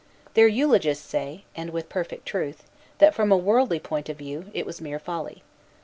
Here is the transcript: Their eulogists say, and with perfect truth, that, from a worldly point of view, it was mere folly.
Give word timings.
Their 0.33 0.47
eulogists 0.47 1.07
say, 1.07 1.45
and 1.55 1.69
with 1.69 1.87
perfect 1.87 2.25
truth, 2.25 2.63
that, 2.97 3.13
from 3.13 3.31
a 3.31 3.37
worldly 3.37 3.79
point 3.79 4.09
of 4.09 4.17
view, 4.17 4.45
it 4.51 4.65
was 4.65 4.81
mere 4.81 4.97
folly. 4.97 5.43